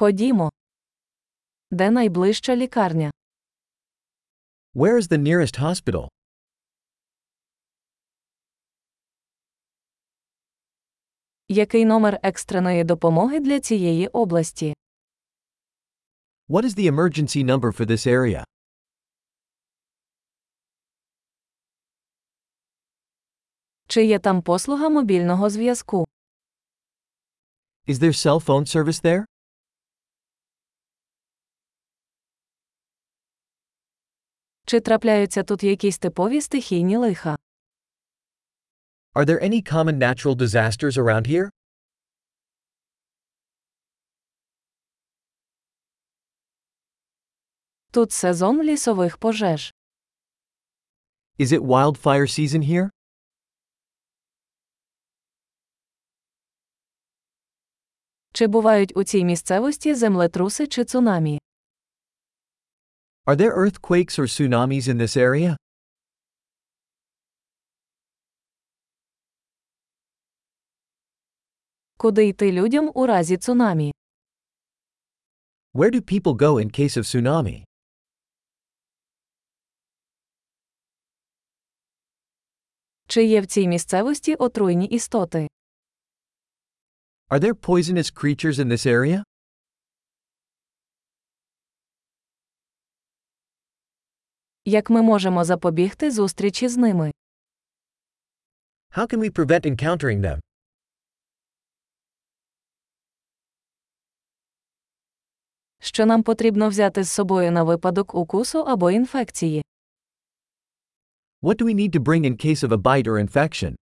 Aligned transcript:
Ходімо. 0.00 0.50
Де 1.70 1.90
найближча 1.90 2.56
лікарня? 2.56 3.10
Where 4.74 4.96
is 4.96 5.08
the 5.08 5.18
nearest 5.18 5.60
hospital? 5.60 6.08
Який 11.48 11.84
номер 11.84 12.20
екстреної 12.22 12.84
допомоги 12.84 13.40
для 13.40 13.60
цієї 13.60 14.08
області? 14.08 14.74
What 16.48 16.64
is 16.64 16.74
the 16.78 16.92
emergency 16.92 17.44
number 17.44 17.80
for 17.80 17.86
this 17.86 18.06
area? 18.06 18.44
Чи 23.86 24.04
є 24.04 24.18
там 24.18 24.42
послуга 24.42 24.88
мобільного 24.88 25.50
зв'язку? 25.50 26.08
Is 27.88 27.94
there 27.94 28.12
cell 28.12 28.44
phone 28.44 28.76
service 28.76 29.04
there? 29.04 29.29
Чи 34.70 34.80
трапляються 34.80 35.42
тут 35.42 35.62
якісь 35.62 35.98
типові 35.98 36.40
стихійні 36.40 36.96
лиха? 36.96 37.36
Are 39.14 39.24
there 39.24 39.42
any 39.42 39.72
common 39.72 39.98
natural 39.98 40.36
disasters 40.36 40.96
around 40.96 41.26
here? 41.26 41.50
Тут 47.90 48.12
сезон 48.12 48.62
лісових 48.62 49.16
пожеж. 49.18 49.74
Is 51.38 51.52
it 51.52 51.60
wildfire 51.60 52.28
season 52.38 52.62
here? 52.62 52.90
Чи 58.32 58.46
бувають 58.46 58.96
у 58.96 59.04
цій 59.04 59.24
місцевості 59.24 59.94
землетруси 59.94 60.66
чи 60.66 60.84
цунамі? 60.84 61.40
Are 63.29 63.35
there 63.35 63.51
earthquakes 63.51 64.19
or 64.19 64.27
tsunamis 64.27 64.87
in 64.87 64.97
this 64.97 65.17
area? 65.17 65.57
Куди 71.97 72.27
йти 72.27 72.51
людям 72.51 72.91
у 72.95 73.05
разі 73.05 73.37
цунамі? 73.37 73.93
Where 75.73 75.91
do 75.91 76.01
people 76.01 76.33
go 76.35 76.57
in 76.59 76.79
case 76.79 76.97
of 76.97 77.03
tsunami? 77.03 77.63
Чи 83.07 83.23
є 83.25 83.41
в 83.41 83.45
цій 83.45 83.67
місцевості 83.67 84.35
отруйні 84.35 84.85
істоти? 84.85 85.47
Are 87.29 87.39
there 87.39 87.53
poisonous 87.53 88.11
creatures 88.11 88.59
in 88.59 88.67
this 88.67 88.85
area? 88.85 89.23
Як 94.70 94.90
ми 94.90 95.02
можемо 95.02 95.44
запобігти 95.44 96.10
зустрічі 96.10 96.68
з 96.68 96.76
ними? 96.76 97.12
How 98.96 99.06
can 99.12 99.18
we 99.18 99.30
prevent 99.30 99.66
encountering 99.66 100.20
them? 100.20 100.40
Що 105.80 106.06
нам 106.06 106.22
потрібно 106.22 106.68
взяти 106.68 107.04
з 107.04 107.10
собою 107.10 107.52
на 107.52 107.62
випадок 107.62 108.14
укусу 108.14 108.58
або 108.58 108.90
інфекції? 108.90 109.64
What 111.42 111.56
do 111.56 111.64
we 111.64 111.74
need 111.74 111.90
to 111.96 112.00
bring 112.00 112.24
in 112.24 112.46
case 112.46 112.68
of 112.68 112.72
a 112.72 112.82
bite 112.82 113.06
or 113.06 113.28
infection? 113.30 113.74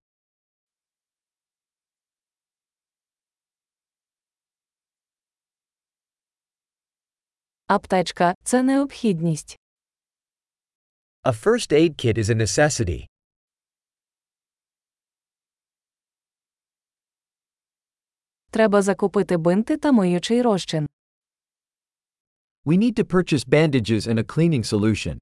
Аптечка 7.67 8.35
це 8.45 8.63
необхідність. 8.63 9.59
A 11.29 11.33
first 11.33 11.75
aid 11.75 11.99
kit 11.99 12.17
is 12.17 12.31
a 12.31 12.35
necessity. 12.35 13.07
Треба 18.51 18.83
закупити 18.83 19.37
бинти 19.37 19.77
та 19.77 19.93
миючий 19.93 20.43
розчин. 20.43 20.89
We 22.65 22.79
need 22.79 22.99
to 22.99 23.05
purchase 23.05 23.49
bandages 23.49 24.09
and 24.09 24.19
a 24.19 24.25
cleaning 24.25 24.65
solution. 24.65 25.19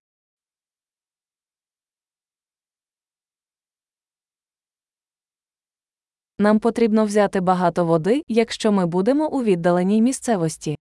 Нам 6.38 6.60
потрібно 6.60 7.04
взяти 7.04 7.40
багато 7.40 7.84
води, 7.84 8.22
якщо 8.28 8.72
ми 8.72 8.86
будемо 8.86 9.28
у 9.28 9.42
віддаленій 9.44 10.02
місцевості. 10.02 10.78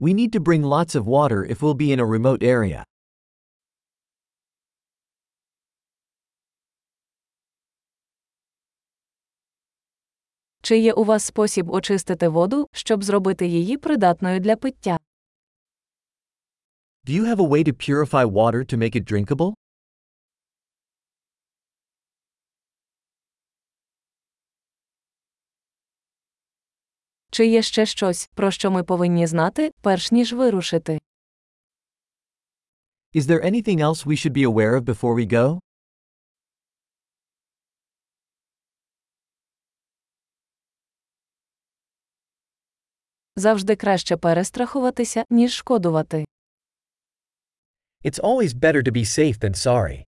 We 0.00 0.14
need 0.14 0.32
to 0.36 0.40
bring 0.40 0.62
lots 0.64 0.94
of 0.94 1.04
water 1.04 1.44
if 1.52 1.56
we'll 1.62 1.74
be 1.74 1.90
in 1.92 2.00
a 2.00 2.06
remote 2.06 2.42
area. 2.42 2.91
Чи 10.62 10.78
є 10.78 10.92
у 10.92 11.04
вас 11.04 11.24
спосіб 11.24 11.70
очистити 11.70 12.28
воду, 12.28 12.68
щоб 12.72 13.04
зробити 13.04 13.46
її 13.46 13.76
придатною 13.76 14.40
для 14.40 14.56
пиття? 14.56 14.98
Do 17.06 17.10
you 17.20 17.24
have 17.26 17.36
a 17.36 17.48
way 17.48 17.64
to 17.68 17.72
purify 17.72 18.24
water 18.32 18.64
to 18.72 18.76
make 18.76 18.96
it 18.96 19.12
drinkable? 19.12 19.54
Чи 27.30 27.46
є 27.46 27.62
ще 27.62 27.86
щось, 27.86 28.30
про 28.34 28.50
що 28.50 28.70
ми 28.70 28.84
повинні 28.84 29.26
знати, 29.26 29.72
перш 29.80 30.12
ніж 30.12 30.32
вирушити? 30.32 31.00
Is 33.14 33.22
there 33.22 33.44
anything 33.44 33.80
else 33.80 34.06
we 34.06 34.16
should 34.16 34.32
be 34.32 34.44
aware 34.52 34.76
of 34.80 34.84
before 34.84 35.14
we 35.14 35.32
go? 35.32 35.58
Завжди 43.36 43.76
краще 43.76 44.16
перестрахуватися, 44.16 45.24
ніж 45.30 45.52
шкодувати. 45.54 46.24
It's 48.04 48.20
always 48.20 48.54
better 48.54 48.82
to 48.82 48.92
be 48.92 49.04
safe 49.04 49.38
than 49.38 49.54
sorry. 49.54 50.04